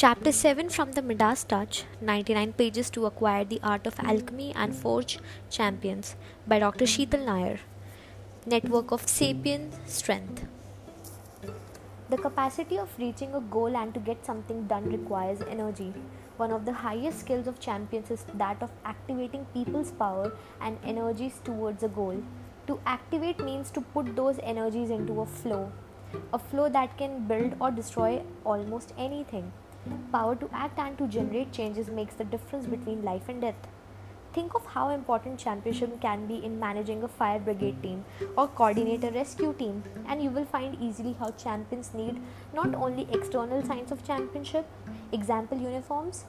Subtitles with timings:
[0.00, 4.76] Chapter 7 from the Midas Touch 99 pages to acquire the art of alchemy and
[4.76, 6.16] forge champions
[6.46, 6.84] by Dr.
[6.84, 7.60] Sheetal Nair.
[8.44, 10.44] Network of sapient strength.
[12.10, 15.94] The capacity of reaching a goal and to get something done requires energy.
[16.36, 21.40] One of the highest skills of champions is that of activating people's power and energies
[21.42, 22.22] towards a goal.
[22.66, 25.72] To activate means to put those energies into a flow,
[26.34, 29.52] a flow that can build or destroy almost anything.
[30.12, 33.68] Power to act and to generate changes makes the difference between life and death.
[34.32, 38.04] Think of how important championship can be in managing a fire brigade team
[38.36, 42.20] or coordinate a rescue team, and you will find easily how champions need
[42.54, 44.66] not only external signs of championship,
[45.12, 46.24] example uniforms,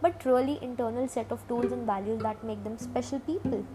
[0.00, 3.66] but really internal set of tools and values that make them special people.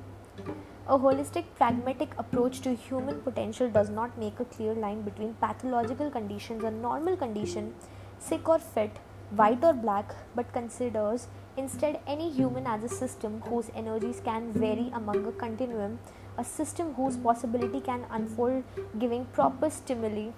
[0.87, 6.11] A holistic, pragmatic approach to human potential does not make a clear line between pathological
[6.11, 7.73] conditions and normal condition,
[8.19, 8.99] sick or fit,
[9.31, 14.91] white or black, but considers instead any human as a system whose energies can vary
[14.93, 15.99] among a continuum,
[16.37, 18.63] a system whose possibility can unfold,
[18.99, 20.31] giving proper stimuli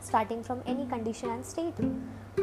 [0.00, 1.74] starting from any condition and state.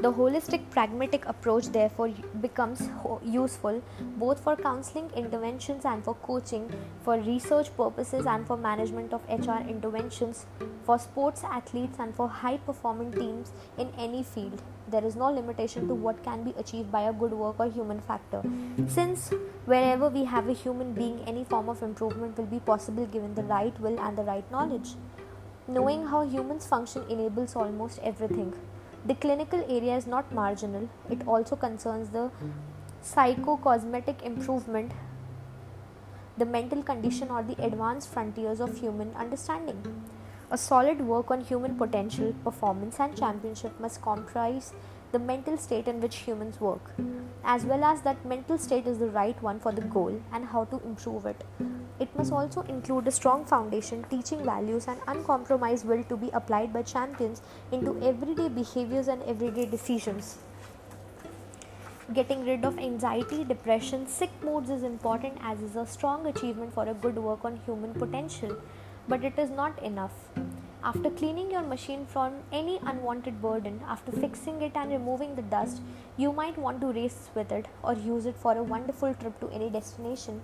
[0.01, 2.09] The holistic pragmatic approach therefore
[2.41, 2.89] becomes
[3.23, 3.81] useful
[4.17, 6.69] both for counseling interventions and for coaching,
[7.01, 10.45] for research purposes and for management of HR interventions,
[10.83, 14.61] for sports athletes and for high performing teams in any field.
[14.89, 18.01] There is no limitation to what can be achieved by a good work or human
[18.01, 18.43] factor.
[18.87, 19.31] Since
[19.65, 23.43] wherever we have a human being, any form of improvement will be possible given the
[23.43, 24.95] right will and the right knowledge.
[25.67, 28.53] Knowing how humans function enables almost everything.
[29.05, 32.31] The clinical area is not marginal, it also concerns the
[33.03, 34.93] psycho-cosmetic improvement,
[36.37, 40.03] the mental condition, or the advanced frontiers of human understanding.
[40.49, 44.73] A solid work on human potential, performance, and championship must comprise
[45.11, 46.91] the mental state in which humans work,
[47.43, 50.65] as well as that mental state is the right one for the goal and how
[50.65, 51.43] to improve it.
[51.97, 56.73] It must also include a strong foundation, teaching values, and uncompromised will to be applied
[56.73, 57.41] by champions
[57.71, 60.37] into everyday behaviors and everyday decisions.
[62.13, 66.87] Getting rid of anxiety, depression, sick moods is important as is a strong achievement for
[66.87, 68.57] a good work on human potential,
[69.07, 70.13] but it is not enough.
[70.83, 75.81] After cleaning your machine from any unwanted burden, after fixing it and removing the dust,
[76.15, 79.49] you might want to race with it or use it for a wonderful trip to
[79.49, 80.41] any destination.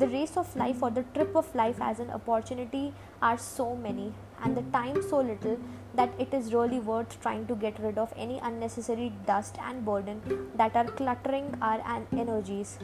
[0.00, 4.14] The race of life or the trip of life as an opportunity are so many,
[4.42, 5.58] and the time so little
[5.94, 10.22] that it is really worth trying to get rid of any unnecessary dust and burden
[10.54, 11.82] that are cluttering our
[12.16, 12.78] energies.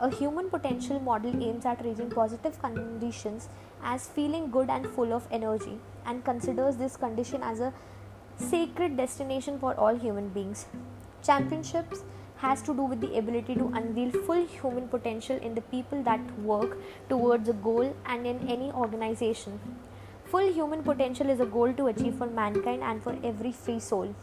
[0.00, 3.48] A human potential model aims at reaching positive conditions
[3.84, 7.72] as feeling good and full of energy and considers this condition as a
[8.36, 10.66] sacred destination for all human beings.
[11.22, 12.02] Championships
[12.38, 16.20] has to do with the ability to unveil full human potential in the people that
[16.40, 16.76] work
[17.08, 19.58] towards a goal and in any organization.
[20.26, 24.14] Full human potential is a goal to achieve for mankind and for every free soul.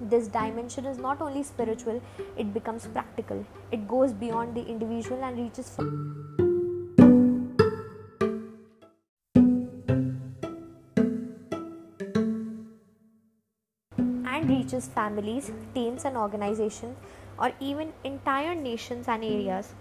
[0.00, 2.00] This dimension is not only spiritual,
[2.36, 3.44] it becomes practical.
[3.70, 5.76] It goes beyond the individual and reaches
[14.38, 16.96] and reaches families, teams and organizations
[17.38, 19.74] or even entire nations and areas.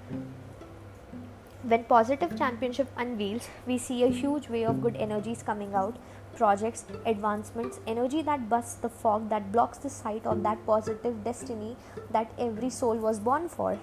[1.64, 5.98] When positive championship unveils, we see a huge wave of good energies coming out
[6.38, 11.76] projects, advancements, energy that busts the fog that blocks the sight of that positive destiny
[12.12, 13.78] that every soul was born for.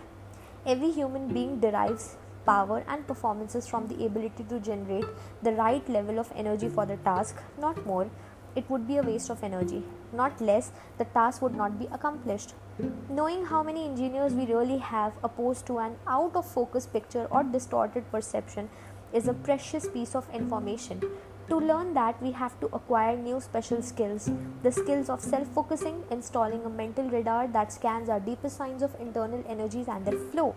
[0.64, 5.06] Every human being derives power and performances from the ability to generate
[5.42, 8.08] the right level of energy for the task, not more.
[8.56, 9.82] It would be a waste of energy.
[10.12, 12.54] Not less, the task would not be accomplished.
[13.08, 17.42] Knowing how many engineers we really have opposed to an out of focus picture or
[17.42, 18.68] distorted perception
[19.12, 21.02] is a precious piece of information.
[21.48, 24.30] To learn that, we have to acquire new special skills
[24.62, 28.94] the skills of self focusing, installing a mental radar that scans our deepest signs of
[28.98, 30.54] internal energies and their flow.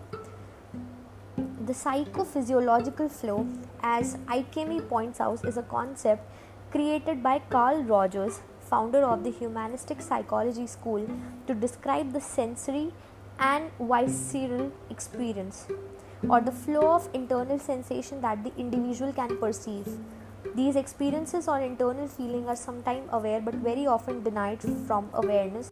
[1.66, 3.46] The psychophysiological flow,
[3.82, 6.26] as Alchemy points out, is a concept
[6.70, 11.08] created by Carl Rogers, founder of the Humanistic Psychology School,
[11.46, 12.92] to describe the sensory
[13.38, 15.66] and visceral experience
[16.28, 19.86] or the flow of internal sensation that the individual can perceive.
[20.54, 25.70] These experiences or internal feeling are sometimes aware but very often denied from awareness.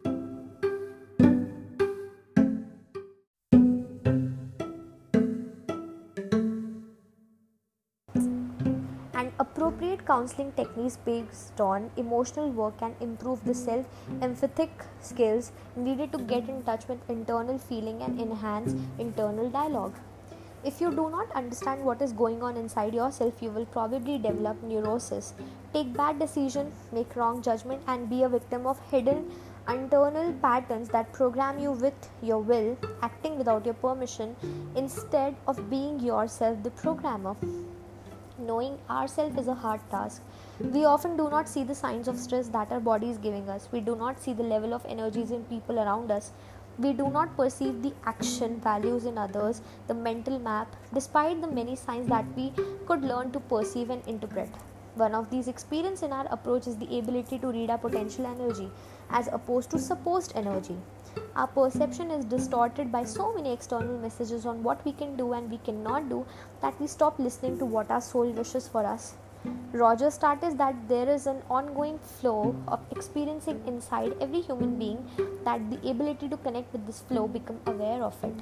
[9.39, 13.85] Appropriate counseling techniques based on emotional work can improve the self
[14.21, 19.93] empathic skills needed to get in touch with internal feeling and enhance internal dialogue.
[20.63, 24.61] If you do not understand what is going on inside yourself, you will probably develop
[24.63, 25.35] neurosis,
[25.71, 29.31] take bad decisions, make wrong judgment, and be a victim of hidden
[29.69, 34.35] internal patterns that program you with your will, acting without your permission,
[34.75, 37.35] instead of being yourself the programmer.
[38.39, 40.21] Knowing ourselves is a hard task.
[40.59, 43.67] We often do not see the signs of stress that our body is giving us.
[43.71, 46.31] We do not see the level of energies in people around us.
[46.77, 51.75] We do not perceive the action values in others, the mental map, despite the many
[51.75, 52.53] signs that we
[52.85, 54.49] could learn to perceive and interpret.
[54.93, 58.69] One of these experiences in our approach is the ability to read our potential energy
[59.09, 60.77] as opposed to supposed energy.
[61.35, 65.49] Our perception is distorted by so many external messages on what we can do and
[65.51, 66.25] we cannot do
[66.61, 69.15] that we stop listening to what our soul wishes for us.
[69.71, 75.05] Rogers stated that there is an ongoing flow of experiencing inside every human being
[75.43, 78.33] that the ability to connect with this flow become aware of it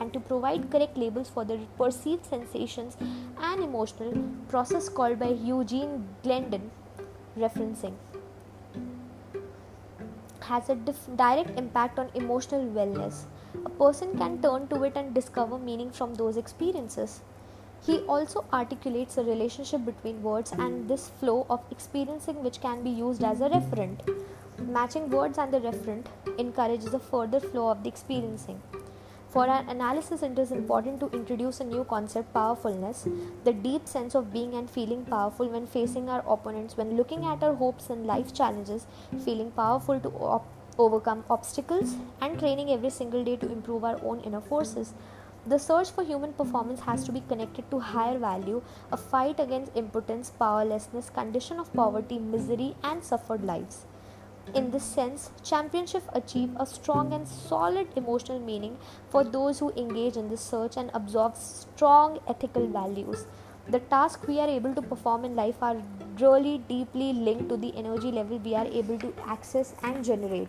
[0.00, 2.96] and to provide correct labels for the perceived sensations
[3.38, 4.12] and emotional
[4.48, 6.70] process called by Eugene Gendlin
[7.36, 7.94] referencing
[10.48, 13.24] has a dif- direct impact on emotional wellness.
[13.64, 17.20] A person can turn to it and discover meaning from those experiences.
[17.86, 22.90] He also articulates a relationship between words and this flow of experiencing, which can be
[22.90, 24.00] used as a referent.
[24.58, 26.06] Matching words and the referent
[26.38, 28.60] encourages a further flow of the experiencing.
[29.38, 33.06] For our analysis, it is important to introduce a new concept powerfulness,
[33.44, 37.44] the deep sense of being and feeling powerful when facing our opponents, when looking at
[37.44, 38.88] our hopes and life challenges,
[39.24, 44.18] feeling powerful to op- overcome obstacles, and training every single day to improve our own
[44.22, 44.92] inner forces.
[45.46, 49.76] The search for human performance has to be connected to higher value, a fight against
[49.76, 53.86] impotence, powerlessness, condition of poverty, misery, and suffered lives.
[54.54, 58.78] In this sense, championships achieve a strong and solid emotional meaning
[59.10, 63.26] for those who engage in the search and absorb strong ethical values.
[63.68, 65.76] The tasks we are able to perform in life are
[66.18, 70.48] really deeply linked to the energy level we are able to access and generate.